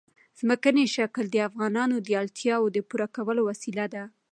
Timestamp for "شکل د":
0.95-1.35